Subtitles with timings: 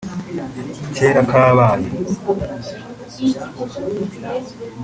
[0.95, 1.87] Kera kabaye